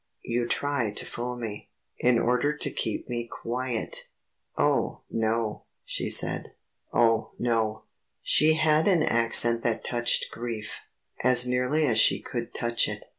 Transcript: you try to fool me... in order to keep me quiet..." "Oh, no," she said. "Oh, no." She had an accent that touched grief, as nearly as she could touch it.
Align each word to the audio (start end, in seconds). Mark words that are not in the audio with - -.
you 0.23 0.47
try 0.47 0.89
to 0.91 1.05
fool 1.05 1.37
me... 1.37 1.69
in 1.99 2.17
order 2.17 2.57
to 2.57 2.71
keep 2.71 3.07
me 3.07 3.27
quiet..." 3.31 4.07
"Oh, 4.57 5.01
no," 5.11 5.65
she 5.85 6.09
said. 6.09 6.53
"Oh, 6.91 7.33
no." 7.37 7.83
She 8.23 8.53
had 8.55 8.87
an 8.87 9.03
accent 9.03 9.61
that 9.61 9.83
touched 9.83 10.31
grief, 10.31 10.79
as 11.23 11.45
nearly 11.45 11.85
as 11.85 11.99
she 11.99 12.19
could 12.19 12.51
touch 12.51 12.87
it. 12.87 13.03